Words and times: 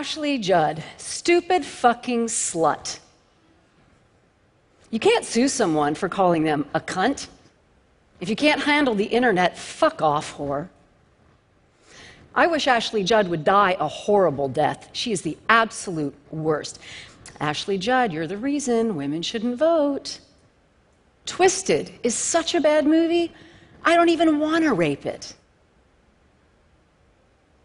Ashley 0.00 0.38
Judd, 0.38 0.82
stupid 0.96 1.62
fucking 1.62 2.28
slut. 2.28 3.00
You 4.90 4.98
can't 4.98 5.26
sue 5.26 5.46
someone 5.46 5.94
for 5.94 6.08
calling 6.08 6.42
them 6.42 6.64
a 6.72 6.80
cunt. 6.80 7.26
If 8.18 8.30
you 8.30 8.34
can't 8.34 8.62
handle 8.62 8.94
the 8.94 9.04
internet, 9.04 9.58
fuck 9.58 10.00
off, 10.00 10.38
whore. 10.38 10.70
I 12.34 12.46
wish 12.46 12.66
Ashley 12.66 13.04
Judd 13.04 13.28
would 13.28 13.44
die 13.44 13.76
a 13.78 13.88
horrible 13.88 14.48
death. 14.48 14.88
She 14.94 15.12
is 15.12 15.20
the 15.20 15.36
absolute 15.50 16.14
worst. 16.30 16.78
Ashley 17.38 17.76
Judd, 17.76 18.10
you're 18.10 18.26
the 18.26 18.38
reason 18.38 18.96
women 18.96 19.20
shouldn't 19.20 19.58
vote. 19.58 20.18
Twisted 21.26 21.92
is 22.02 22.14
such 22.14 22.54
a 22.54 22.60
bad 22.62 22.86
movie, 22.86 23.34
I 23.84 23.96
don't 23.96 24.08
even 24.08 24.38
want 24.38 24.64
to 24.64 24.72
rape 24.72 25.04
it. 25.04 25.34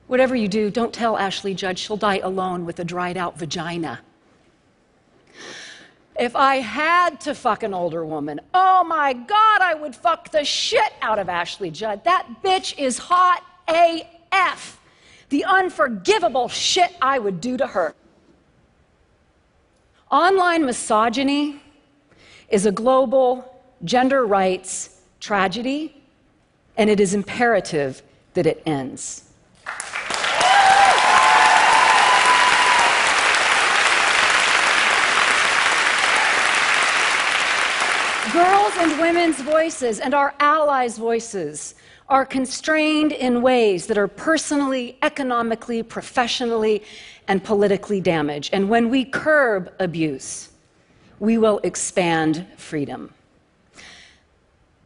Whatever 0.08 0.36
you 0.36 0.48
do, 0.48 0.70
don't 0.70 0.94
tell 0.94 1.18
Ashley 1.18 1.54
Judd 1.54 1.80
she'll 1.80 1.98
die 1.98 2.20
alone 2.20 2.66
with 2.66 2.80
a 2.80 2.86
dried 2.86 3.18
out 3.18 3.40
vagina. 3.40 4.02
If 6.18 6.36
I 6.36 6.58
had 6.58 7.20
to 7.22 7.36
fuck 7.36 7.64
an 7.64 7.73
older 7.73 8.05
woman, 8.05 8.40
oh 8.54 8.84
my 8.84 9.14
God, 9.14 9.62
I 9.62 9.73
would 9.73 9.95
fuck 9.95 10.31
the 10.31 10.45
shit 10.45 10.94
out 11.02 11.20
of 11.20 11.28
Ashley 11.28 11.72
Judd. 11.72 12.04
That 12.05 12.28
bitch 12.44 12.78
is 12.78 12.98
hot 13.00 13.44
AF. 13.68 14.80
The 15.30 15.44
unforgivable 15.44 16.48
shit 16.48 16.95
I 17.02 17.20
would 17.20 17.42
do 17.42 17.58
to 17.58 17.67
her. 17.67 17.95
Online 20.11 20.66
misogyny 20.66 21.61
is 22.50 22.66
a 22.66 22.72
global 22.72 23.61
gender 23.83 24.26
rights 24.26 25.02
tragedy, 25.20 26.02
and 26.78 26.89
it 26.89 27.00
is 27.00 27.14
imperative 27.14 28.03
that 28.36 28.45
it 28.45 28.61
ends. 28.66 29.25
Girls 38.36 38.73
and 38.80 39.00
women's 39.00 39.39
voices 39.39 40.02
and 40.02 40.14
our 40.14 40.36
allies' 40.41 40.97
voices 40.97 41.75
are 42.09 42.25
constrained 42.25 43.14
in 43.14 43.42
ways 43.42 43.88
that 43.88 43.97
are 43.97 44.09
personally, 44.09 44.97
economically, 45.02 45.81
professionally, 45.81 46.83
and 47.30 47.42
politically 47.42 48.02
damaged. 48.02 48.53
And 48.53 48.67
when 48.67 48.89
we 48.89 49.05
curb 49.05 49.72
abuse, 49.80 50.50
we 51.19 51.38
will 51.38 51.61
expand 51.64 52.45
freedom. 52.58 53.14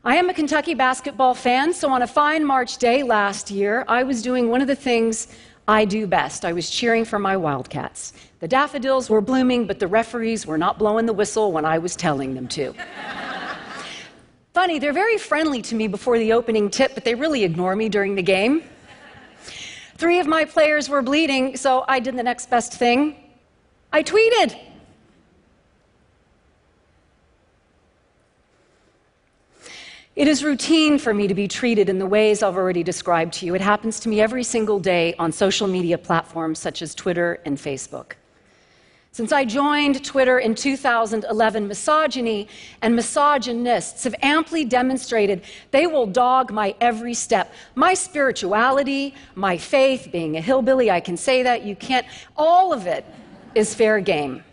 I 0.06 0.17
am 0.17 0.30
a 0.30 0.34
Kentucky 0.36 0.75
basketball 0.75 1.34
fan, 1.34 1.73
so 1.73 1.89
on 1.89 2.03
a 2.03 2.08
fine 2.08 2.45
March 2.45 2.78
day 2.78 3.02
last 3.02 3.50
year, 3.50 3.84
I 3.88 4.03
was 4.03 4.22
doing 4.22 4.52
one 4.52 4.61
of 4.61 4.67
the 4.67 4.75
things 4.75 5.28
I 5.67 5.86
do 5.86 6.06
best. 6.06 6.45
I 6.45 6.53
was 6.53 6.69
cheering 6.69 7.03
for 7.03 7.17
my 7.17 7.36
Wildcats. 7.36 8.13
The 8.41 8.47
daffodils 8.47 9.09
were 9.09 9.22
blooming, 9.22 9.66
but 9.66 9.80
the 9.80 9.88
referees 9.88 10.45
were 10.45 10.59
not 10.59 10.78
blowing 10.78 11.08
the 11.08 11.13
whistle 11.13 11.52
when 11.52 11.66
I 11.66 11.80
was 11.80 11.95
telling 11.95 12.36
them 12.36 12.47
to. 12.50 12.75
Funny, 14.60 14.78
they're 14.78 14.92
very 14.92 15.18
friendly 15.18 15.62
to 15.62 15.74
me 15.74 15.88
before 15.88 16.20
the 16.20 16.34
opening 16.34 16.70
tip, 16.70 16.94
but 16.94 17.06
they 17.06 17.16
really 17.16 17.46
ignore 17.46 17.78
me 17.78 17.88
during 17.88 18.14
the 18.14 18.22
game. 18.22 18.62
Three 19.96 20.20
of 20.20 20.28
my 20.28 20.44
players 20.44 20.90
were 20.90 21.02
bleeding, 21.02 21.56
so 21.56 21.86
I 21.88 22.02
did 22.02 22.18
the 22.18 22.24
next 22.24 22.50
best 22.50 22.74
thing. 22.74 23.16
I 23.94 24.04
tweeted. 24.04 24.60
It 30.18 30.28
is 30.28 30.44
routine 30.44 31.00
for 31.00 31.14
me 31.14 31.30
to 31.30 31.34
be 31.34 31.48
treated 31.48 31.88
in 31.88 31.98
the 31.98 32.06
ways 32.06 32.44
I've 32.44 32.58
already 32.58 32.84
described 32.84 33.36
to 33.36 33.46
you. 33.46 33.56
It 33.56 33.62
happens 33.62 33.98
to 34.02 34.09
me 34.09 34.19
every 34.19 34.44
single 34.44 34.81
day 34.81 35.16
on 35.18 35.31
social 35.31 35.69
media 35.69 35.98
platforms 35.98 36.59
such 36.59 36.81
as 36.81 36.94
Twitter 36.94 37.40
and 37.46 37.58
Facebook. 37.58 38.19
Since 39.12 39.31
I 39.31 39.44
joined 39.44 40.06
Twitter 40.06 40.38
in 40.38 40.53
2011, 40.53 41.68
misogyny 41.68 42.47
and 42.81 42.96
misogynists 42.96 44.03
have 44.03 44.14
amply 44.22 44.64
demonstrated 44.64 45.42
they 45.72 45.88
will 45.88 46.06
dog 46.06 46.52
my 46.52 46.75
every 46.80 47.16
step. 47.16 47.52
My 47.74 47.96
spirituality, 47.96 49.16
my 49.34 49.58
faith, 49.58 50.09
being 50.12 50.38
a 50.38 50.42
hillbilly, 50.42 50.92
I 50.92 51.00
can 51.00 51.18
say 51.18 51.42
that, 51.44 51.64
you 51.64 51.75
can't, 51.75 52.06
all 52.38 52.72
of 52.72 52.86
it 52.86 53.03
is 53.56 53.74
fair 53.74 54.00
game. 54.00 54.44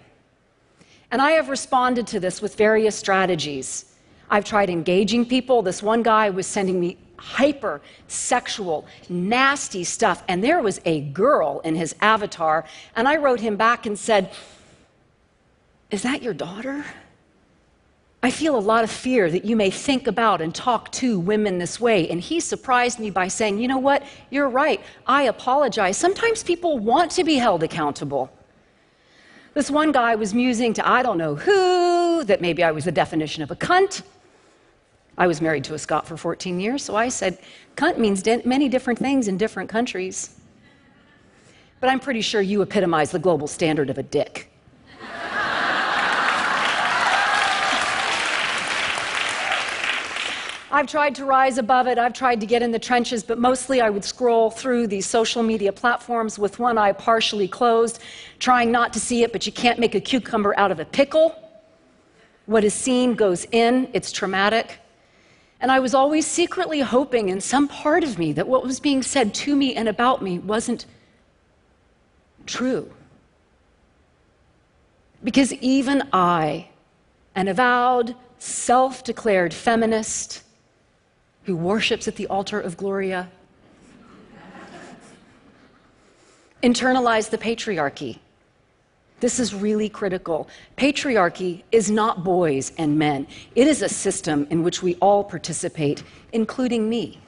And 1.10 1.20
I 1.20 1.32
have 1.32 1.50
responded 1.50 2.06
to 2.08 2.20
this 2.20 2.40
with 2.40 2.56
various 2.56 2.96
strategies. 2.96 3.94
I've 4.30 4.44
tried 4.44 4.70
engaging 4.70 5.26
people. 5.26 5.62
This 5.62 5.82
one 5.82 6.02
guy 6.02 6.30
was 6.30 6.46
sending 6.46 6.80
me 6.80 6.96
hyper 7.18 7.80
sexual, 8.08 8.86
nasty 9.08 9.84
stuff. 9.84 10.22
And 10.28 10.42
there 10.42 10.62
was 10.62 10.80
a 10.84 11.00
girl 11.00 11.60
in 11.60 11.74
his 11.74 11.94
avatar. 12.00 12.64
And 12.94 13.08
I 13.08 13.16
wrote 13.16 13.40
him 13.40 13.56
back 13.56 13.86
and 13.86 13.98
said, 13.98 14.30
Is 15.90 16.02
that 16.02 16.22
your 16.22 16.34
daughter? 16.34 16.84
I 18.22 18.30
feel 18.30 18.56
a 18.56 18.58
lot 18.58 18.82
of 18.82 18.90
fear 18.90 19.30
that 19.30 19.44
you 19.44 19.54
may 19.54 19.70
think 19.70 20.08
about 20.08 20.40
and 20.40 20.52
talk 20.52 20.90
to 20.92 21.20
women 21.20 21.58
this 21.58 21.78
way. 21.78 22.08
And 22.08 22.20
he 22.20 22.40
surprised 22.40 22.98
me 22.98 23.10
by 23.10 23.28
saying, 23.28 23.58
You 23.58 23.68
know 23.68 23.78
what? 23.78 24.02
You're 24.30 24.48
right. 24.48 24.80
I 25.06 25.24
apologize. 25.24 25.96
Sometimes 25.96 26.42
people 26.42 26.78
want 26.78 27.12
to 27.12 27.24
be 27.24 27.36
held 27.36 27.62
accountable. 27.62 28.32
This 29.54 29.70
one 29.70 29.92
guy 29.92 30.16
was 30.16 30.34
musing 30.34 30.74
to 30.74 30.86
I 30.86 31.02
don't 31.02 31.18
know 31.18 31.34
who, 31.34 32.24
that 32.24 32.40
maybe 32.40 32.62
I 32.62 32.72
was 32.72 32.84
the 32.84 32.92
definition 32.92 33.42
of 33.42 33.50
a 33.50 33.56
cunt. 33.56 34.02
I 35.18 35.26
was 35.26 35.40
married 35.40 35.64
to 35.64 35.74
a 35.74 35.78
Scot 35.78 36.06
for 36.06 36.16
14 36.16 36.60
years, 36.60 36.82
so 36.82 36.94
I 36.94 37.08
said, 37.08 37.38
cunt 37.76 37.96
means 37.96 38.24
many 38.44 38.68
different 38.68 38.98
things 38.98 39.28
in 39.28 39.38
different 39.38 39.70
countries. 39.70 40.38
But 41.80 41.88
I'm 41.88 42.00
pretty 42.00 42.20
sure 42.20 42.40
you 42.42 42.62
epitomize 42.62 43.10
the 43.10 43.18
global 43.18 43.46
standard 43.46 43.88
of 43.88 43.98
a 43.98 44.02
dick. 44.02 44.50
I've 50.68 50.86
tried 50.86 51.14
to 51.14 51.24
rise 51.24 51.56
above 51.56 51.86
it. 51.86 51.96
I've 51.96 52.12
tried 52.12 52.40
to 52.40 52.46
get 52.46 52.60
in 52.60 52.70
the 52.70 52.78
trenches, 52.78 53.22
but 53.22 53.38
mostly 53.38 53.80
I 53.80 53.88
would 53.88 54.04
scroll 54.04 54.50
through 54.50 54.88
these 54.88 55.06
social 55.06 55.42
media 55.42 55.72
platforms 55.72 56.38
with 56.38 56.58
one 56.58 56.76
eye 56.76 56.92
partially 56.92 57.48
closed, 57.48 58.02
trying 58.38 58.70
not 58.70 58.92
to 58.92 59.00
see 59.00 59.22
it, 59.22 59.32
but 59.32 59.46
you 59.46 59.52
can't 59.52 59.78
make 59.78 59.94
a 59.94 60.00
cucumber 60.00 60.52
out 60.58 60.70
of 60.70 60.78
a 60.78 60.84
pickle. 60.84 61.34
What 62.44 62.62
is 62.62 62.74
seen 62.74 63.14
goes 63.14 63.46
in, 63.52 63.88
it's 63.94 64.12
traumatic. 64.12 64.78
And 65.60 65.72
I 65.72 65.78
was 65.80 65.94
always 65.94 66.26
secretly 66.26 66.80
hoping 66.80 67.28
in 67.28 67.40
some 67.40 67.66
part 67.66 68.04
of 68.04 68.18
me 68.18 68.32
that 68.32 68.46
what 68.46 68.62
was 68.62 68.78
being 68.78 69.02
said 69.02 69.32
to 69.34 69.56
me 69.56 69.74
and 69.74 69.88
about 69.88 70.22
me 70.22 70.38
wasn't 70.38 70.84
true. 72.44 72.90
Because 75.24 75.52
even 75.54 76.02
I, 76.12 76.68
an 77.34 77.48
avowed, 77.48 78.14
self 78.38 79.02
declared 79.02 79.54
feminist 79.54 80.42
who 81.44 81.56
worships 81.56 82.06
at 82.06 82.16
the 82.16 82.26
altar 82.26 82.60
of 82.60 82.76
Gloria, 82.76 83.30
internalized 86.62 87.30
the 87.30 87.38
patriarchy 87.38 88.18
this 89.20 89.40
is 89.40 89.54
really 89.54 89.88
critical. 89.88 90.48
Patriarchy 90.76 91.62
is 91.72 91.90
not 91.90 92.22
boys 92.24 92.72
and 92.78 92.98
men, 92.98 93.26
it 93.54 93.66
is 93.66 93.82
a 93.82 93.88
system 93.88 94.46
in 94.50 94.62
which 94.62 94.82
we 94.82 94.94
all 94.96 95.24
participate, 95.24 96.02
including 96.32 96.88
me. 96.88 97.20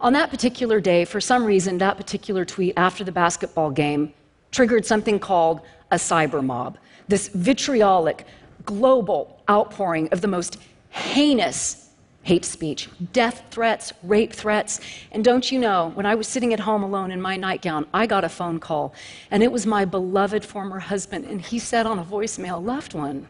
On 0.00 0.12
that 0.12 0.30
particular 0.30 0.80
day, 0.80 1.04
for 1.04 1.20
some 1.20 1.44
reason, 1.44 1.78
that 1.78 1.96
particular 1.96 2.44
tweet 2.44 2.74
after 2.76 3.02
the 3.02 3.10
basketball 3.10 3.70
game 3.70 4.12
triggered 4.52 4.86
something 4.86 5.18
called 5.18 5.60
a 5.90 5.96
cyber 5.96 6.44
mob. 6.44 6.78
This 7.08 7.28
vitriolic, 7.28 8.24
global 8.64 9.42
outpouring 9.50 10.08
of 10.10 10.20
the 10.20 10.28
most 10.28 10.58
heinous 10.90 11.87
hate 12.28 12.44
speech, 12.44 12.90
death 13.14 13.42
threats, 13.50 13.94
rape 14.02 14.34
threats. 14.34 14.80
And 15.12 15.24
don't 15.24 15.50
you 15.50 15.58
know, 15.58 15.92
when 15.94 16.04
I 16.04 16.14
was 16.14 16.28
sitting 16.28 16.52
at 16.52 16.60
home 16.60 16.82
alone 16.82 17.10
in 17.10 17.22
my 17.22 17.38
nightgown, 17.38 17.86
I 17.94 18.04
got 18.04 18.22
a 18.22 18.28
phone 18.28 18.60
call, 18.60 18.92
and 19.30 19.42
it 19.42 19.50
was 19.50 19.64
my 19.64 19.86
beloved 19.86 20.44
former 20.44 20.78
husband, 20.78 21.24
and 21.24 21.40
he 21.40 21.58
said 21.58 21.86
on 21.86 21.98
a 21.98 22.04
voicemail, 22.04 22.62
Loved 22.62 22.92
one, 22.92 23.26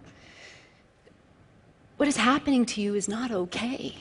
what 1.96 2.08
is 2.08 2.16
happening 2.16 2.66
to 2.66 2.80
you 2.80 2.96
is 2.96 3.08
not 3.08 3.30
okay. 3.30 3.94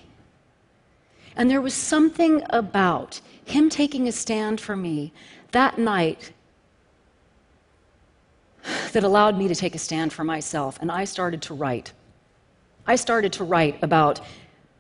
And 1.36 1.48
there 1.48 1.62
was 1.62 1.76
something 1.76 2.42
about 2.50 3.22
him 3.46 3.70
taking 3.70 4.08
a 4.08 4.12
stand 4.12 4.60
for 4.60 4.76
me 4.76 5.14
that 5.52 5.78
night 5.78 6.32
that 8.94 9.04
allowed 9.04 9.38
me 9.38 9.48
to 9.48 9.54
take 9.54 9.76
a 9.76 9.80
stand 9.80 10.12
for 10.12 10.24
myself, 10.24 10.80
and 10.82 10.92
I 10.92 11.04
started 11.06 11.44
to 11.44 11.54
write. 11.54 11.94
I 12.88 12.96
started 12.96 13.32
to 13.34 13.44
write 13.44 13.78
about 13.84 14.22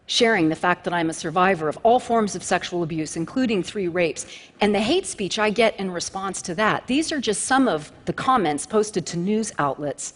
sharing 0.07 0.47
the 0.47 0.55
fact 0.55 0.85
that 0.85 0.93
I'm 0.93 1.09
a 1.09 1.13
survivor 1.13 1.67
of 1.67 1.77
all 1.83 1.99
forms 1.99 2.33
of 2.35 2.41
sexual 2.41 2.81
abuse, 2.81 3.17
including 3.17 3.61
three 3.61 3.89
rapes, 3.89 4.25
and 4.61 4.73
the 4.73 4.79
hate 4.79 5.05
speech 5.05 5.37
I 5.37 5.49
get 5.49 5.77
in 5.79 5.91
response 5.91 6.41
to 6.43 6.55
that. 6.55 6.87
These 6.87 7.11
are 7.11 7.19
just 7.19 7.43
some 7.43 7.67
of 7.67 7.91
the 8.05 8.13
comments 8.13 8.65
posted 8.65 9.05
to 9.07 9.17
news 9.17 9.51
outlets. 9.59 10.13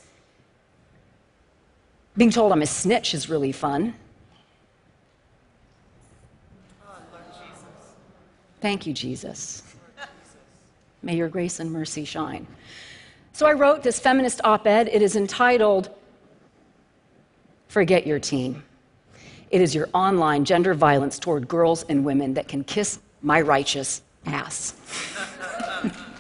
Being 2.16 2.32
told 2.32 2.52
I'm 2.54 2.62
a 2.62 2.66
snitch 2.66 3.14
is 3.14 3.30
really 3.30 3.52
fun. 3.52 3.94
Thank 8.62 8.86
you, 8.86 8.94
Jesus. 8.94 9.64
May 11.04 11.16
your 11.16 11.30
grace 11.30 11.60
and 11.60 11.72
mercy 11.72 12.06
shine. 12.06 12.48
So 13.34 13.46
I 13.46 13.54
wrote 13.54 13.82
this 13.82 14.00
feminist 14.00 14.40
op 14.44 14.68
ed. 14.68 14.88
It 14.88 15.02
is 15.02 15.16
entitled 15.16 15.90
Forget 17.68 18.06
Your 18.06 18.20
Team. 18.20 18.64
It 19.52 19.62
is 19.62 19.76
your 19.76 19.90
online 19.94 20.46
gender 20.46 20.74
violence 20.74 21.20
toward 21.20 21.48
girls 21.48 21.84
and 21.90 22.06
women 22.06 22.34
that 22.36 22.48
can 22.48 22.64
kiss 22.64 23.00
my 23.22 23.42
righteous 23.42 24.02
ass. 24.26 24.74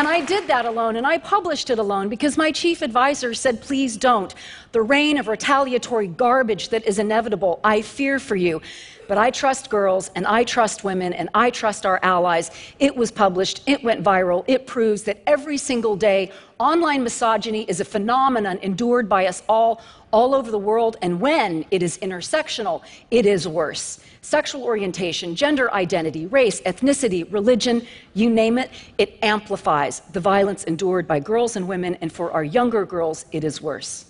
And 0.00 0.08
I 0.08 0.22
did 0.22 0.46
that 0.46 0.64
alone, 0.64 0.96
and 0.96 1.06
I 1.06 1.18
published 1.18 1.68
it 1.68 1.78
alone 1.78 2.08
because 2.08 2.38
my 2.38 2.52
chief 2.52 2.80
advisor 2.80 3.34
said, 3.34 3.60
please 3.60 3.98
don't. 3.98 4.34
The 4.72 4.80
rain 4.80 5.18
of 5.18 5.28
retaliatory 5.28 6.06
garbage 6.06 6.70
that 6.70 6.86
is 6.86 6.98
inevitable, 6.98 7.60
I 7.62 7.82
fear 7.82 8.18
for 8.18 8.34
you. 8.34 8.62
But 9.08 9.18
I 9.18 9.30
trust 9.30 9.68
girls, 9.68 10.10
and 10.14 10.26
I 10.26 10.44
trust 10.44 10.84
women, 10.84 11.12
and 11.12 11.28
I 11.34 11.50
trust 11.50 11.84
our 11.84 12.00
allies. 12.02 12.50
It 12.78 12.96
was 12.96 13.10
published, 13.10 13.62
it 13.66 13.84
went 13.84 14.02
viral, 14.02 14.42
it 14.46 14.66
proves 14.66 15.02
that 15.02 15.22
every 15.26 15.58
single 15.58 15.96
day, 15.96 16.30
online 16.60 17.02
misogyny 17.02 17.62
is 17.62 17.80
a 17.80 17.84
phenomenon 17.84 18.58
endured 18.62 19.08
by 19.08 19.26
us 19.26 19.42
all, 19.48 19.82
all 20.12 20.34
over 20.34 20.50
the 20.50 20.58
world, 20.58 20.96
and 21.02 21.20
when 21.20 21.64
it 21.70 21.82
is 21.82 21.98
intersectional, 21.98 22.82
it 23.10 23.26
is 23.26 23.48
worse 23.48 23.98
sexual 24.22 24.62
orientation, 24.64 25.34
gender 25.34 25.72
identity, 25.72 26.26
race, 26.26 26.60
ethnicity, 26.60 27.26
religion, 27.32 27.84
you 28.12 28.28
name 28.28 28.58
it, 28.58 28.70
it 28.98 29.18
amplifies 29.22 30.00
the 30.12 30.20
violence 30.20 30.64
endured 30.64 31.08
by 31.08 31.18
girls 31.18 31.56
and 31.56 31.66
women, 31.66 31.96
and 32.02 32.12
for 32.12 32.30
our 32.30 32.44
younger 32.44 32.84
girls, 32.84 33.24
it 33.32 33.44
is 33.44 33.62
worse. 33.62 34.04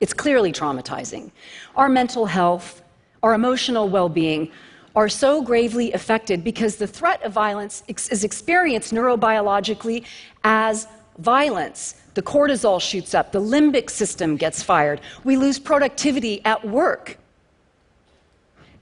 It's 0.00 0.14
clearly 0.14 0.50
traumatizing. 0.50 1.30
Our 1.76 1.90
mental 1.90 2.24
health, 2.24 2.82
our 3.22 3.34
emotional 3.34 3.88
well 3.88 4.08
being, 4.08 4.50
are 4.98 5.08
so 5.08 5.40
gravely 5.40 5.92
affected 5.92 6.42
because 6.42 6.74
the 6.74 6.86
threat 6.88 7.22
of 7.22 7.32
violence 7.32 7.84
is 7.86 8.24
experienced 8.24 8.92
neurobiologically 8.92 10.04
as 10.42 10.88
violence. 11.18 11.94
The 12.14 12.22
cortisol 12.22 12.80
shoots 12.80 13.14
up, 13.14 13.30
the 13.30 13.40
limbic 13.40 13.90
system 13.90 14.36
gets 14.36 14.60
fired, 14.60 15.00
we 15.22 15.36
lose 15.36 15.56
productivity 15.60 16.44
at 16.44 16.66
work. 16.66 17.16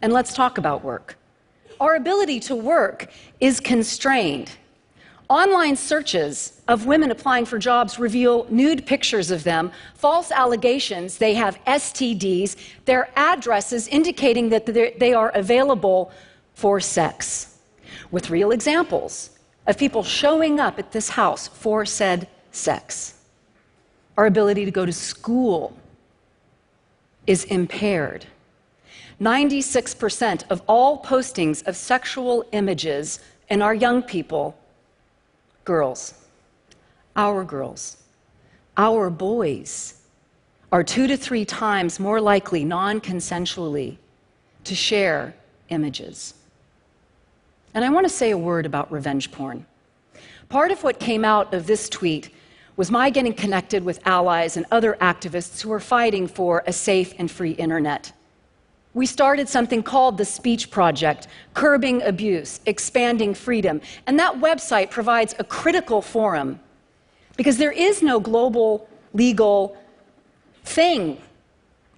And 0.00 0.10
let's 0.10 0.32
talk 0.32 0.56
about 0.56 0.82
work. 0.82 1.18
Our 1.80 1.96
ability 1.96 2.40
to 2.48 2.56
work 2.56 3.12
is 3.40 3.60
constrained. 3.60 4.50
Online 5.28 5.74
searches 5.74 6.60
of 6.68 6.86
women 6.86 7.10
applying 7.10 7.44
for 7.44 7.58
jobs 7.58 7.98
reveal 7.98 8.46
nude 8.48 8.86
pictures 8.86 9.32
of 9.32 9.42
them, 9.42 9.72
false 9.94 10.30
allegations 10.30 11.18
they 11.18 11.34
have 11.34 11.58
STDs, 11.64 12.56
their 12.84 13.10
addresses 13.16 13.88
indicating 13.88 14.50
that 14.50 14.66
they 14.66 15.12
are 15.12 15.30
available 15.30 16.12
for 16.54 16.78
sex, 16.80 17.58
with 18.12 18.30
real 18.30 18.52
examples 18.52 19.30
of 19.66 19.76
people 19.76 20.04
showing 20.04 20.60
up 20.60 20.78
at 20.78 20.92
this 20.92 21.08
house 21.08 21.48
for 21.48 21.84
said 21.84 22.28
sex. 22.52 23.14
Our 24.16 24.26
ability 24.26 24.64
to 24.64 24.70
go 24.70 24.86
to 24.86 24.92
school 24.92 25.76
is 27.26 27.42
impaired. 27.44 28.26
96% 29.20 30.44
of 30.50 30.62
all 30.68 31.02
postings 31.02 31.66
of 31.66 31.76
sexual 31.76 32.44
images 32.52 33.18
in 33.48 33.60
our 33.60 33.74
young 33.74 34.02
people, 34.02 34.56
girls, 35.66 36.14
our 37.16 37.44
girls, 37.44 37.98
our 38.78 39.10
boys, 39.10 40.00
are 40.72 40.82
two 40.82 41.06
to 41.06 41.16
three 41.16 41.44
times 41.44 42.00
more 42.00 42.20
likely 42.20 42.64
non 42.64 43.00
consensually 43.00 43.98
to 44.64 44.74
share 44.74 45.34
images. 45.68 46.34
And 47.74 47.84
I 47.84 47.90
want 47.90 48.06
to 48.06 48.12
say 48.12 48.30
a 48.30 48.38
word 48.38 48.64
about 48.64 48.90
revenge 48.90 49.30
porn. 49.30 49.66
Part 50.48 50.70
of 50.70 50.82
what 50.82 50.98
came 50.98 51.24
out 51.24 51.52
of 51.52 51.66
this 51.66 51.88
tweet 51.90 52.30
was 52.76 52.90
my 52.90 53.10
getting 53.10 53.34
connected 53.34 53.84
with 53.84 54.00
allies 54.06 54.56
and 54.56 54.64
other 54.70 54.96
activists 55.00 55.60
who 55.60 55.72
are 55.72 55.80
fighting 55.80 56.26
for 56.26 56.62
a 56.66 56.72
safe 56.72 57.12
and 57.18 57.30
free 57.30 57.52
internet 57.52 58.12
we 58.96 59.04
started 59.04 59.46
something 59.46 59.82
called 59.82 60.16
the 60.16 60.24
Speech 60.24 60.70
Project, 60.70 61.28
Curbing 61.52 62.00
Abuse, 62.00 62.60
Expanding 62.64 63.34
Freedom. 63.34 63.82
And 64.06 64.18
that 64.18 64.36
website 64.36 64.90
provides 64.90 65.34
a 65.38 65.44
critical 65.44 66.00
forum 66.00 66.58
because 67.36 67.58
there 67.58 67.72
is 67.72 68.02
no 68.02 68.18
global 68.18 68.88
legal 69.12 69.76
thing 70.64 71.20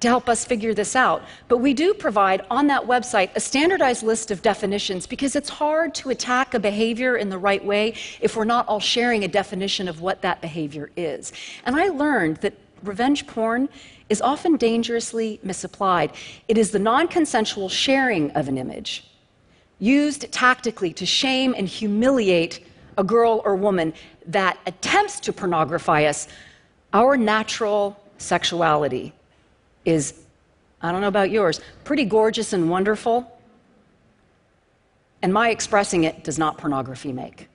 to 0.01 0.09
help 0.09 0.29
us 0.29 0.45
figure 0.45 0.75
this 0.75 0.97
out. 0.97 1.23
But 1.47 1.59
we 1.59 1.73
do 1.73 1.95
provide 1.95 2.45
on 2.51 2.67
that 2.67 2.83
website 2.83 3.31
a 3.37 3.41
standardized 3.41 4.03
list 4.03 4.33
of 4.33 4.43
definitions 4.43 5.07
because 5.07 5.37
it's 5.37 5.49
hard 5.49 5.95
to 5.97 6.11
attack 6.11 6.53
a 6.55 6.59
behavior 6.59 7.17
in 7.17 7.29
the 7.29 7.39
right 7.39 7.65
way 7.65 7.95
if 8.21 8.35
we're 8.35 8.45
not 8.45 8.67
all 8.67 8.81
sharing 8.81 9.23
a 9.23 9.29
definition 9.29 9.87
of 9.87 10.01
what 10.01 10.23
that 10.23 10.41
behavior 10.41 10.91
is. 10.97 11.33
And 11.65 11.77
I 11.77 11.91
learned 11.91 12.39
that 12.39 12.55
revenge 12.83 13.29
porn 13.29 13.69
is 14.09 14.21
often 14.23 14.57
dangerously 14.57 15.41
misapplied. 15.43 16.13
It 16.49 16.59
is 16.59 16.71
the 16.71 16.79
non 16.79 17.09
consensual 17.09 17.69
sharing 17.69 18.31
of 18.33 18.49
an 18.49 18.59
image 18.59 19.05
used 19.79 20.31
tactically 20.33 20.93
to 20.93 21.07
shame 21.07 21.55
and 21.57 21.69
humiliate 21.69 22.67
a 22.97 23.05
girl 23.05 23.41
or 23.45 23.55
woman 23.55 23.95
that 24.27 24.59
attempts 24.67 25.21
to 25.21 25.33
pornography 25.33 26.07
us. 26.07 26.27
Our 26.93 27.17
natural 27.17 28.01
sexuality 28.19 29.13
is, 29.85 30.15
I 30.83 30.91
don't 30.91 31.01
know 31.01 31.09
about 31.09 31.31
yours, 31.31 31.61
pretty 31.85 32.05
gorgeous 32.05 32.53
and 32.53 32.69
wonderful. 32.69 33.33
And 35.23 35.33
my 35.33 35.51
expressing 35.51 36.05
it 36.05 36.25
does 36.25 36.39
not 36.39 36.59
pornography 36.59 37.13
make. 37.13 37.49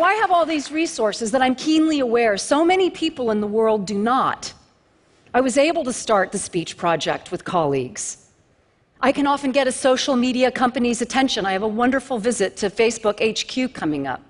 So 0.00 0.04
I 0.04 0.14
have 0.14 0.30
all 0.30 0.46
these 0.46 0.72
resources 0.72 1.30
that 1.32 1.42
I'm 1.42 1.54
keenly 1.54 2.00
aware 2.00 2.38
so 2.38 2.64
many 2.64 2.88
people 2.88 3.30
in 3.30 3.42
the 3.42 3.46
world 3.46 3.84
do 3.84 3.98
not. 3.98 4.50
I 5.34 5.42
was 5.42 5.58
able 5.58 5.84
to 5.84 5.92
start 5.92 6.32
the 6.32 6.38
speech 6.38 6.78
project 6.78 7.30
with 7.30 7.44
colleagues. 7.44 8.30
I 9.02 9.12
can 9.12 9.26
often 9.26 9.52
get 9.52 9.66
a 9.68 9.72
social 9.72 10.16
media 10.16 10.50
company's 10.50 11.02
attention. 11.02 11.44
I 11.44 11.52
have 11.52 11.62
a 11.62 11.68
wonderful 11.68 12.18
visit 12.18 12.56
to 12.56 12.70
Facebook 12.70 13.20
HQ 13.20 13.74
coming 13.74 14.06
up. 14.06 14.22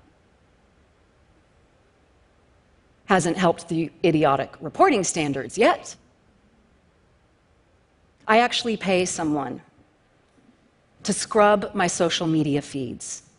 Hasn't 3.04 3.36
helped 3.36 3.68
the 3.68 3.92
idiotic 4.04 4.56
reporting 4.60 5.04
standards 5.04 5.56
yet. 5.56 5.94
I 8.26 8.40
actually 8.40 8.76
pay 8.76 9.04
someone 9.04 9.62
to 11.04 11.12
scrub 11.12 11.70
my 11.74 11.86
social 11.86 12.26
media 12.26 12.60
feeds 12.60 13.29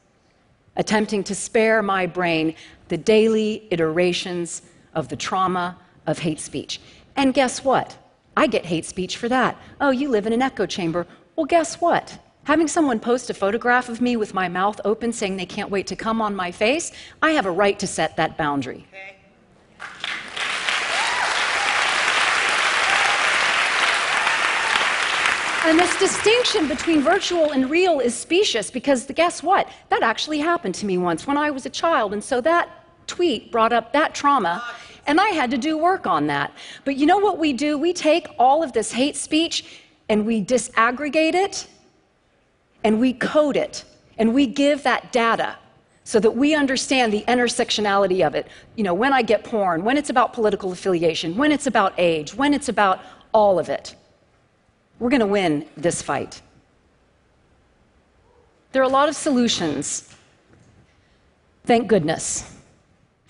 attempting 0.75 1.23
to 1.25 1.35
spare 1.35 1.81
my 1.81 2.05
brain 2.05 2.55
the 2.87 2.97
daily 2.97 3.67
iterations 3.71 4.61
of 4.93 5.07
the 5.09 5.15
trauma 5.15 5.77
of 6.07 6.19
hate 6.19 6.39
speech. 6.39 6.81
And 7.15 7.33
guess 7.33 7.63
what? 7.63 7.97
I 8.35 8.47
get 8.47 8.65
hate 8.65 8.85
speech 8.85 9.17
for 9.17 9.29
that. 9.29 9.57
Oh, 9.79 9.91
you 9.91 10.09
live 10.09 10.25
in 10.25 10.33
an 10.33 10.41
echo 10.41 10.65
chamber. 10.65 11.05
Well, 11.35 11.45
guess 11.45 11.81
what? 11.81 12.17
Having 12.43 12.69
someone 12.69 12.99
post 12.99 13.29
a 13.29 13.33
photograph 13.33 13.87
of 13.89 14.01
me 14.01 14.17
with 14.17 14.33
my 14.33 14.49
mouth 14.49 14.81
open 14.83 15.13
saying 15.13 15.37
they 15.37 15.45
can't 15.45 15.69
wait 15.69 15.87
to 15.87 15.95
come 15.95 16.21
on 16.21 16.35
my 16.35 16.51
face, 16.51 16.91
I 17.21 17.31
have 17.31 17.45
a 17.45 17.51
right 17.51 17.77
to 17.79 17.87
set 17.87 18.17
that 18.17 18.37
boundary. 18.37 18.87
Okay. 18.89 19.20
And 25.63 25.77
this 25.77 25.96
distinction 26.00 26.68
between 26.68 27.01
virtual 27.01 27.51
and 27.51 27.70
real 27.70 28.00
is 28.00 28.15
specious 28.15 28.72
because 28.72 29.06
guess 29.06 29.44
what? 29.44 29.70
That 29.89 30.01
actually 30.01 30.39
happened 30.39 30.74
to 30.75 30.88
me 30.88 30.98
once 30.98 31.27
when 31.27 31.38
I 31.38 31.51
was 31.51 31.68
a 31.68 31.70
child. 31.70 32.13
And 32.13 32.24
so 32.24 32.41
that 32.41 32.68
tweet 33.06 33.51
brought 33.51 33.72
up 33.72 33.94
that 33.94 34.15
trauma, 34.15 34.63
and 35.06 35.22
I 35.22 35.30
had 35.30 35.51
to 35.51 35.60
do 35.60 35.77
work 35.77 36.08
on 36.08 36.25
that. 36.27 36.51
But 36.84 36.96
you 36.96 37.06
know 37.06 37.20
what 37.20 37.38
we 37.38 37.53
do? 37.53 37.77
We 37.77 37.94
take 37.94 38.27
all 38.39 38.63
of 38.63 38.74
this 38.74 38.91
hate 38.91 39.15
speech 39.15 39.82
and 40.10 40.25
we 40.25 40.44
disaggregate 40.44 41.36
it 41.36 41.68
and 42.84 43.00
we 43.00 43.13
code 43.13 43.56
it 43.56 43.84
and 44.18 44.34
we 44.34 44.48
give 44.48 44.82
that 44.84 45.12
data 45.12 45.58
so 46.03 46.20
that 46.20 46.32
we 46.32 46.56
understand 46.56 47.13
the 47.13 47.24
intersectionality 47.27 48.25
of 48.25 48.34
it. 48.34 48.48
You 48.75 48.84
know, 48.84 48.96
when 48.96 49.13
I 49.13 49.22
get 49.22 49.44
porn, 49.44 49.84
when 49.84 49.96
it's 49.96 50.10
about 50.10 50.34
political 50.34 50.72
affiliation, 50.72 51.38
when 51.38 51.51
it's 51.51 51.68
about 51.68 51.94
age, 52.00 52.34
when 52.34 52.56
it's 52.56 52.68
about 52.68 53.00
all 53.32 53.60
of 53.60 53.70
it. 53.70 53.96
We're 55.01 55.10
going 55.10 55.22
to 55.22 55.25
win 55.25 55.65
this 55.75 56.00
fight. 56.00 56.43
There 58.72 58.84
are 58.84 58.86
a 58.86 58.96
lot 59.00 59.10
of 59.10 59.15
solutions. 59.15 60.08
Thank 61.65 61.88
goodness. 61.88 62.55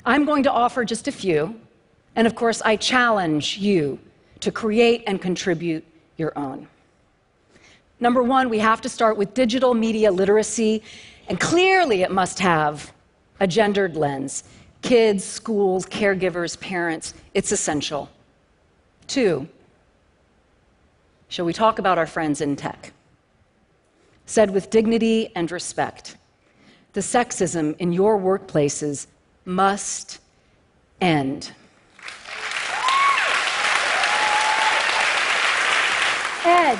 I'm 0.06 0.26
going 0.26 0.44
to 0.44 0.52
offer 0.52 0.84
just 0.84 1.08
a 1.08 1.14
few. 1.14 1.56
And 2.18 2.28
of 2.28 2.36
course, 2.36 2.62
I 2.62 2.76
challenge 2.76 3.58
you 3.58 4.00
to 4.42 4.52
create 4.52 5.06
and 5.08 5.22
contribute 5.22 5.86
your 6.18 6.38
own. 6.38 6.68
Number 8.02 8.22
one, 8.22 8.50
we 8.50 8.60
have 8.60 8.82
to 8.82 8.90
start 8.90 9.16
with 9.16 9.34
digital 9.34 9.74
media 9.74 10.12
literacy, 10.12 10.84
and 11.30 11.40
clearly 11.40 12.02
it 12.02 12.12
must 12.12 12.38
have 12.40 12.92
a 13.40 13.48
gendered 13.48 13.96
lens. 13.96 14.44
Kids, 14.82 15.24
schools, 15.24 15.86
caregivers, 15.86 16.60
parents, 16.60 17.14
it's 17.34 17.54
essential. 17.54 18.10
Two, 19.08 19.48
shall 21.32 21.46
we 21.46 21.54
talk 21.54 21.80
about 21.80 21.98
our 21.98 22.06
friends 22.06 22.42
in 22.42 22.58
tech? 22.58 22.92
Said 24.26 24.52
with 24.52 24.70
dignity 24.70 25.32
and 25.34 25.50
respect, 25.50 26.18
the 26.92 27.00
sexism 27.00 27.76
in 27.78 27.94
your 27.94 28.20
workplaces 28.20 29.08
must 29.46 30.20
end. 31.00 31.54
Edge, 36.44 36.78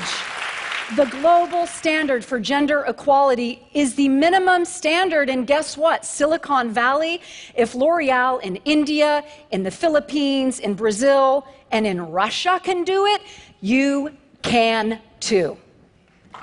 the 0.98 1.06
global 1.06 1.66
standard 1.66 2.26
for 2.26 2.38
gender 2.38 2.84
equality, 2.86 3.66
is 3.74 3.96
the 3.96 4.10
minimum 4.10 4.66
standard. 4.66 5.30
And 5.30 5.48
guess 5.48 5.78
what? 5.78 6.04
Silicon 6.04 6.74
Valley, 6.74 7.22
if 7.56 7.74
L'Oreal 7.74 8.42
in 8.42 8.58
India, 8.66 9.24
in 9.52 9.64
the 9.64 9.72
Philippines, 9.72 10.60
in 10.60 10.74
Brazil, 10.74 11.48
and 11.72 11.88
in 11.88 12.02
Russia 12.12 12.60
can 12.62 12.84
do 12.84 13.06
it, 13.06 13.22
you 13.62 14.12
can 14.42 15.00
too. 15.20 15.58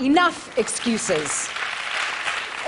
Enough 0.00 0.56
excuses. 0.58 1.48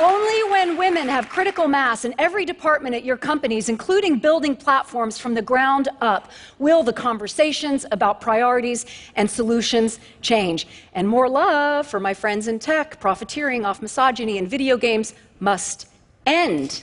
Only 0.01 0.51
when 0.51 0.79
women 0.79 1.09
have 1.09 1.29
critical 1.29 1.69
mass 1.69 2.07
in 2.07 2.15
every 2.19 2.47
department 2.47 2.95
at 2.95 3.05
your 3.05 3.19
companies, 3.19 3.69
including 3.69 4.19
building 4.19 4.57
platforms 4.57 5.19
from 5.19 5.35
the 5.35 5.43
ground 5.43 5.91
up, 6.01 6.31
will 6.59 6.83
the 6.83 6.93
conversations 6.93 7.85
about 7.93 8.19
priorities 8.21 8.87
and 9.17 9.31
solutions 9.31 10.01
change. 10.23 10.67
And 10.95 11.07
more 11.07 11.29
love 11.29 11.87
for 11.87 12.01
my 12.01 12.15
friends 12.15 12.49
in 12.49 12.59
tech, 12.59 12.99
profiteering 12.99 13.67
off 13.67 13.83
misogyny 13.83 14.39
and 14.39 14.49
video 14.49 14.79
games 14.79 15.13
must 15.39 15.87
end. 16.25 16.83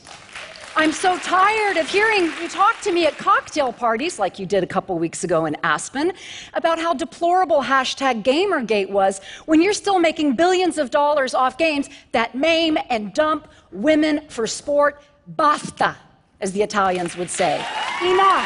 I'm 0.79 0.91
so 0.91 1.17
tired 1.17 1.77
of 1.77 1.89
hearing 1.89 2.25
you 2.39 2.47
talk 2.47 2.79
to 2.81 2.91
me 2.91 3.07
at 3.07 3.17
cocktail 3.17 3.73
parties, 3.73 4.19
like 4.19 4.37
you 4.37 4.45
did 4.45 4.63
a 4.63 4.67
couple 4.67 4.95
weeks 4.99 5.23
ago 5.23 5.47
in 5.47 5.57
Aspen, 5.63 6.13
about 6.53 6.77
how 6.77 6.93
deplorable 6.93 7.63
hashtag 7.63 8.21
Gamergate 8.21 8.91
was 8.91 9.19
when 9.47 9.59
you're 9.59 9.73
still 9.73 9.97
making 9.97 10.35
billions 10.35 10.77
of 10.77 10.91
dollars 10.91 11.33
off 11.33 11.57
games 11.57 11.89
that 12.11 12.35
maim 12.35 12.77
and 12.91 13.11
dump 13.15 13.47
women 13.71 14.29
for 14.29 14.45
sport. 14.45 15.01
Basta, 15.25 15.95
as 16.41 16.51
the 16.51 16.61
Italians 16.61 17.17
would 17.17 17.31
say. 17.31 17.55
Enough. 18.03 18.45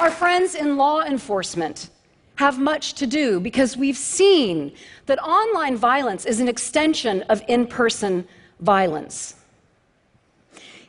Our 0.00 0.10
friends 0.10 0.56
in 0.56 0.76
law 0.76 1.02
enforcement 1.02 1.90
have 2.36 2.58
much 2.58 2.94
to 2.94 3.06
do 3.06 3.38
because 3.40 3.76
we've 3.76 3.96
seen 3.96 4.72
that 5.06 5.22
online 5.22 5.76
violence 5.76 6.24
is 6.24 6.40
an 6.40 6.48
extension 6.48 7.22
of 7.22 7.42
in 7.48 7.66
person 7.66 8.26
violence. 8.60 9.36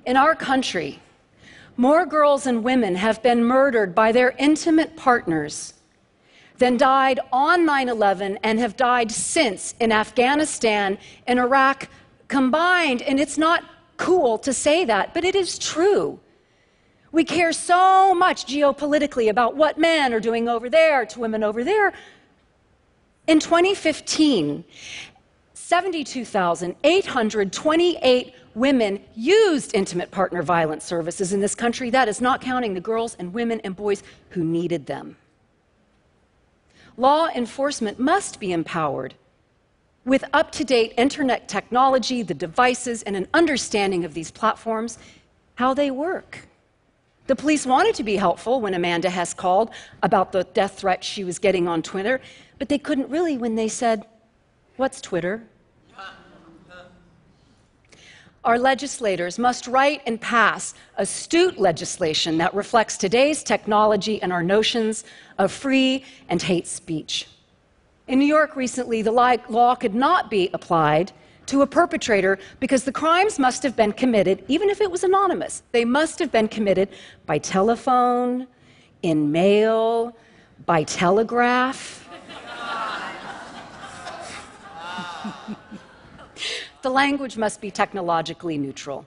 In 0.06 0.18
our 0.18 0.36
country, 0.36 1.00
more 1.78 2.06
girls 2.06 2.48
and 2.48 2.64
women 2.64 2.96
have 2.96 3.22
been 3.22 3.44
murdered 3.44 3.94
by 3.94 4.12
their 4.12 4.34
intimate 4.38 4.96
partners 4.96 5.74
than 6.58 6.78
died 6.78 7.20
on 7.34 7.66
9 7.66 7.90
11 7.90 8.40
and 8.44 8.60
have 8.60 8.78
died 8.78 9.12
since 9.12 9.76
in 9.80 9.92
Afghanistan 9.92 10.98
and 11.28 11.40
Iraq 11.40 11.90
combined. 12.28 13.02
And 13.02 13.20
it's 13.20 13.38
not 13.38 13.64
cool 13.98 14.38
to 14.40 14.54
say 14.54 14.86
that, 14.86 15.14
but 15.14 15.26
it 15.26 15.36
is 15.36 15.60
true. 15.60 16.20
We 17.16 17.24
care 17.24 17.54
so 17.54 18.14
much 18.14 18.46
geopolitically 18.46 19.30
about 19.30 19.56
what 19.56 19.78
men 19.78 20.14
are 20.14 20.20
doing 20.20 20.50
over 20.50 20.70
there 20.70 21.06
to 21.06 21.18
women 21.18 21.46
over 21.46 21.64
there. 21.64 21.94
In 23.26 23.40
2015, 23.40 24.66
72,828 25.54 28.34
women 28.54 29.00
used 29.16 29.74
intimate 29.74 30.12
partner 30.12 30.44
violence 30.44 30.84
services 30.84 31.32
in 31.32 31.40
this 31.40 31.56
country. 31.56 31.90
That 31.90 32.10
is 32.10 32.20
not 32.20 32.42
counting 32.42 32.74
the 32.74 32.82
girls 32.82 33.16
and 33.18 33.34
women 33.34 33.62
and 33.64 33.78
boys 33.78 34.04
who 34.32 34.44
needed 34.44 34.86
them. 34.86 35.16
Law 36.98 37.30
enforcement 37.30 37.98
must 37.98 38.42
be 38.42 38.52
empowered 38.52 39.14
with 40.04 40.26
up 40.34 40.52
to 40.52 40.66
date 40.66 40.94
internet 40.98 41.48
technology, 41.48 42.24
the 42.24 42.34
devices, 42.34 43.04
and 43.04 43.16
an 43.16 43.30
understanding 43.34 44.04
of 44.04 44.14
these 44.14 44.32
platforms, 44.32 44.98
how 45.56 45.74
they 45.74 45.90
work. 45.90 46.50
The 47.28 47.36
police 47.36 47.66
wanted 47.66 47.96
to 47.96 48.04
be 48.04 48.18
helpful 48.18 48.62
when 48.62 48.76
Amanda 48.76 49.10
Hess 49.10 49.34
called 49.34 49.72
about 50.04 50.32
the 50.32 50.44
death 50.44 50.80
threat 50.80 51.04
she 51.04 51.24
was 51.24 51.40
getting 51.40 51.68
on 51.68 51.82
Twitter, 51.82 52.22
but 52.60 52.70
they 52.70 52.78
couldn't 52.78 53.10
really 53.10 53.38
when 53.38 53.56
they 53.56 53.68
said, 53.68 54.06
What's 54.78 55.02
Twitter? 55.02 55.44
Our 58.44 58.60
legislators 58.60 59.40
must 59.40 59.66
write 59.66 60.04
and 60.06 60.22
pass 60.22 60.76
astute 60.98 61.58
legislation 61.58 62.38
that 62.38 62.54
reflects 62.54 62.96
today's 62.96 63.42
technology 63.42 64.22
and 64.22 64.32
our 64.32 64.44
notions 64.44 65.04
of 65.40 65.52
free 65.52 66.06
and 66.30 66.40
hate 66.40 66.68
speech. 66.68 67.28
In 68.08 68.20
New 68.20 68.28
York 68.28 68.56
recently, 68.56 69.02
the 69.02 69.12
law 69.12 69.74
could 69.74 69.96
not 69.96 70.30
be 70.30 70.52
applied 70.54 71.12
to 71.48 71.62
a 71.62 71.68
perpetrator 71.68 72.38
because 72.60 72.84
the 72.84 72.92
crimes 72.92 73.40
must 73.40 73.64
have 73.64 73.76
been 73.76 73.92
committed, 73.92 74.44
even 74.48 74.70
if 74.70 74.82
it 74.82 74.90
was 74.90 75.04
anonymous, 75.04 75.64
they 75.72 75.86
must 75.86 76.20
have 76.20 76.32
been 76.32 76.48
committed 76.48 76.90
by 77.26 77.38
telephone, 77.38 78.48
in 79.02 79.32
mail, 79.32 80.16
by 80.66 80.84
telegraph. 80.84 82.10
the 86.82 86.90
language 86.90 87.38
must 87.38 87.62
be 87.62 87.70
technologically 87.70 88.58
neutral. 88.58 89.06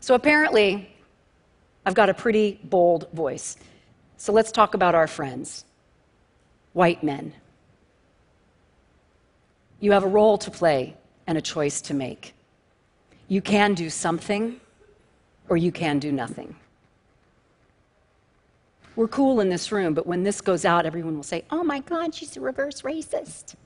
So 0.00 0.14
apparently, 0.14 0.88
I've 1.86 1.94
got 1.94 2.08
a 2.08 2.14
pretty 2.14 2.60
bold 2.64 3.08
voice. 3.12 3.56
So 4.16 4.32
let's 4.32 4.52
talk 4.52 4.74
about 4.74 4.94
our 4.94 5.06
friends, 5.06 5.64
white 6.72 7.02
men. 7.02 7.34
You 9.82 9.90
have 9.90 10.04
a 10.04 10.08
role 10.08 10.38
to 10.38 10.50
play 10.50 10.94
and 11.26 11.36
a 11.36 11.40
choice 11.40 11.80
to 11.82 11.92
make. 11.92 12.34
You 13.26 13.42
can 13.42 13.74
do 13.74 13.90
something, 13.90 14.60
or 15.48 15.56
you 15.56 15.72
can 15.72 15.98
do 15.98 16.12
nothing. 16.12 16.54
We're 18.94 19.08
cool 19.08 19.40
in 19.40 19.48
this 19.48 19.72
room, 19.72 19.92
but 19.92 20.06
when 20.06 20.22
this 20.22 20.40
goes 20.40 20.64
out, 20.64 20.86
everyone 20.86 21.16
will 21.16 21.24
say, 21.24 21.44
Oh 21.50 21.64
my 21.64 21.80
God, 21.80 22.14
she's 22.14 22.36
a 22.36 22.40
reverse 22.40 22.82
racist. 22.82 23.56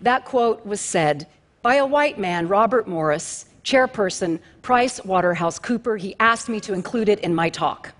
That 0.00 0.24
quote 0.24 0.66
was 0.66 0.80
said 0.80 1.28
by 1.62 1.76
a 1.76 1.86
white 1.86 2.18
man, 2.18 2.48
Robert 2.48 2.88
Moritz, 2.88 3.46
chairperson, 3.62 4.40
Price 4.62 5.04
Waterhouse 5.04 5.60
Cooper. 5.60 5.96
He 5.96 6.16
asked 6.18 6.48
me 6.48 6.58
to 6.60 6.72
include 6.72 7.08
it 7.08 7.20
in 7.20 7.32
my 7.32 7.50
talk. 7.50 7.92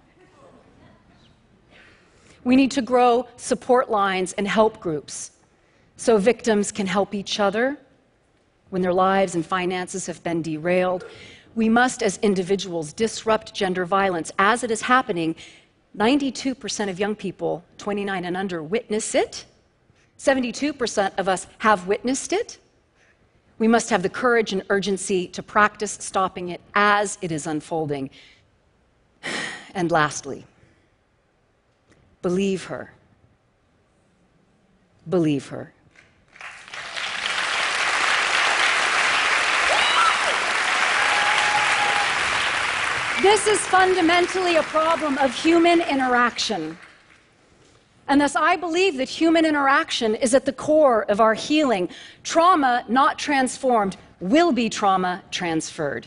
We 2.42 2.56
need 2.56 2.72
to 2.72 2.82
grow 2.82 3.28
support 3.36 3.88
lines 3.88 4.32
and 4.32 4.48
help 4.48 4.80
groups 4.80 5.30
so 5.96 6.18
victims 6.18 6.70
can 6.70 6.86
help 6.86 7.14
each 7.14 7.40
other 7.40 7.78
when 8.70 8.82
their 8.82 8.92
lives 8.92 9.34
and 9.34 9.44
finances 9.44 10.06
have 10.06 10.22
been 10.22 10.42
derailed. 10.42 11.06
We 11.54 11.68
must, 11.68 12.02
as 12.02 12.18
individuals, 12.18 12.92
disrupt 12.92 13.54
gender 13.54 13.86
violence 13.86 14.30
as 14.38 14.62
it 14.62 14.70
is 14.70 14.82
happening. 14.82 15.34
92% 15.96 16.90
of 16.90 17.00
young 17.00 17.14
people 17.14 17.64
29 17.78 18.24
and 18.24 18.36
under 18.36 18.62
witness 18.62 19.14
it. 19.14 19.46
72% 20.18 21.12
of 21.18 21.28
us 21.28 21.46
have 21.58 21.86
witnessed 21.86 22.32
it. 22.32 22.58
We 23.58 23.68
must 23.68 23.88
have 23.88 24.02
the 24.02 24.10
courage 24.10 24.52
and 24.52 24.62
urgency 24.68 25.26
to 25.28 25.42
practice 25.42 25.92
stopping 25.92 26.50
it 26.50 26.60
as 26.74 27.16
it 27.22 27.32
is 27.32 27.46
unfolding. 27.46 28.10
And 29.74 29.90
lastly, 29.92 30.46
believe 32.22 32.64
her. 32.64 32.94
Believe 35.06 35.48
her. 35.48 35.74
This 43.26 43.48
is 43.48 43.58
fundamentally 43.58 44.54
a 44.54 44.62
problem 44.62 45.18
of 45.18 45.34
human 45.34 45.80
interaction. 45.80 46.78
And 48.06 48.20
thus, 48.20 48.36
I 48.36 48.54
believe 48.54 48.98
that 48.98 49.08
human 49.08 49.44
interaction 49.44 50.14
is 50.14 50.32
at 50.32 50.44
the 50.44 50.52
core 50.52 51.02
of 51.10 51.20
our 51.20 51.34
healing. 51.34 51.88
Trauma 52.22 52.84
not 52.88 53.18
transformed 53.18 53.96
will 54.20 54.52
be 54.52 54.68
trauma 54.68 55.24
transferred. 55.32 56.06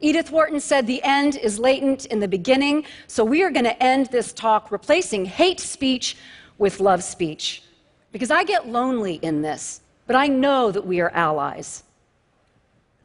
Edith 0.00 0.30
Wharton 0.30 0.58
said 0.58 0.86
the 0.86 1.02
end 1.02 1.36
is 1.36 1.58
latent 1.58 2.06
in 2.06 2.18
the 2.18 2.28
beginning, 2.28 2.86
so 3.06 3.22
we 3.22 3.42
are 3.42 3.50
going 3.50 3.66
to 3.66 3.82
end 3.82 4.06
this 4.06 4.32
talk 4.32 4.72
replacing 4.72 5.26
hate 5.26 5.60
speech 5.60 6.16
with 6.56 6.80
love 6.80 7.04
speech. 7.04 7.62
Because 8.10 8.30
I 8.30 8.42
get 8.42 8.66
lonely 8.66 9.16
in 9.16 9.42
this, 9.42 9.82
but 10.06 10.16
I 10.16 10.28
know 10.28 10.72
that 10.72 10.86
we 10.86 10.98
are 11.02 11.10
allies. 11.10 11.82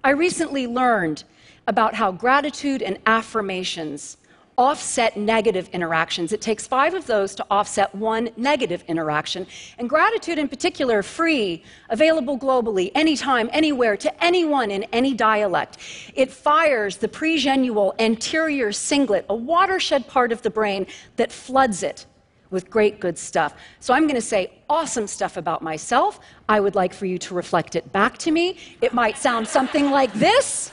I 0.02 0.12
recently 0.12 0.66
learned 0.66 1.26
about 1.68 1.94
how 1.94 2.12
gratitude 2.12 2.82
and 2.82 2.98
affirmations 3.06 4.18
offset 4.58 5.18
negative 5.18 5.70
interactions. 5.74 6.34
It 6.34 6.42
takes 6.42 6.68
five 6.68 6.94
of 6.94 7.08
those 7.08 7.34
to 7.36 7.46
offset 7.50 7.94
one 7.96 8.30
negative 8.38 8.84
interaction. 8.88 9.48
And 9.80 9.90
gratitude, 9.90 10.38
in 10.38 10.48
particular, 10.48 11.02
free, 11.02 11.64
available 11.90 12.38
globally, 12.38 12.92
anytime, 12.94 13.50
anywhere, 13.54 13.98
to 13.98 14.24
anyone 14.24 14.70
in 14.70 14.84
any 14.92 15.14
dialect. 15.14 15.78
It 16.14 16.32
fires 16.32 16.98
the 16.98 17.08
pregenual 17.08 17.96
anterior 17.98 18.70
cingulate, 18.70 19.26
a 19.30 19.36
watershed 19.36 20.08
part 20.08 20.32
of 20.32 20.42
the 20.42 20.50
brain 20.50 20.86
that 21.16 21.32
floods 21.32 21.82
it 21.82 22.06
with 22.52 22.70
great 22.70 23.00
good 23.00 23.18
stuff. 23.18 23.56
So 23.80 23.94
I'm 23.94 24.04
going 24.04 24.16
to 24.16 24.22
say 24.22 24.52
awesome 24.70 25.08
stuff 25.08 25.38
about 25.38 25.62
myself. 25.62 26.20
I 26.50 26.60
would 26.60 26.76
like 26.76 26.94
for 26.94 27.06
you 27.06 27.18
to 27.20 27.34
reflect 27.34 27.76
it 27.76 27.92
back 27.94 28.18
to 28.20 28.32
me. 28.32 28.58
It 28.82 28.94
might 28.94 29.18
sound 29.18 29.48
something 29.48 29.90
like 29.90 30.14
this. 30.14 30.72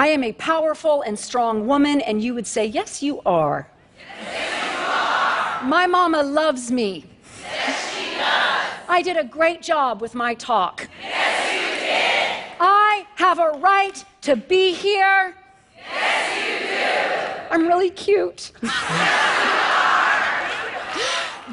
I 0.00 0.06
am 0.06 0.24
a 0.24 0.32
powerful 0.32 1.02
and 1.02 1.18
strong 1.18 1.66
woman, 1.66 2.00
and 2.00 2.22
you 2.24 2.32
would 2.32 2.46
say, 2.46 2.64
Yes, 2.64 3.02
you 3.02 3.20
are. 3.26 3.68
Yes, 3.98 5.60
you 5.60 5.66
are. 5.66 5.68
My 5.68 5.86
mama 5.86 6.22
loves 6.22 6.72
me. 6.72 7.04
Yes, 7.42 7.94
she 7.94 8.16
does. 8.16 8.88
I 8.88 9.02
did 9.02 9.18
a 9.18 9.24
great 9.24 9.60
job 9.60 10.00
with 10.00 10.14
my 10.14 10.32
talk. 10.32 10.88
Yes, 11.02 11.52
you 11.52 11.60
did. 11.86 12.56
I 12.60 13.06
have 13.16 13.38
a 13.40 13.50
right 13.58 14.02
to 14.22 14.36
be 14.36 14.72
here. 14.72 15.36
Yes, 15.76 16.28
you 16.48 17.48
do. 17.50 17.54
I'm 17.54 17.68
really 17.68 17.90
cute. 17.90 18.52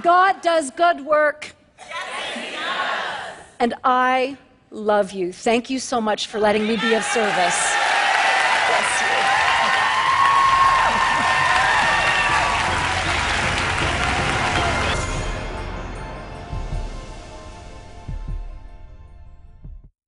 God 0.02 0.42
does 0.42 0.72
good 0.72 1.06
work. 1.06 1.54
Yes, 1.80 3.40
and 3.60 3.74
I 3.84 4.38
love 4.72 5.12
you. 5.12 5.34
Thank 5.34 5.70
you 5.70 5.80
so 5.80 6.00
much 6.00 6.28
for 6.28 6.40
letting 6.40 6.66
me 6.66 6.78
be 6.78 6.94
of 6.94 7.04
service. 7.04 7.77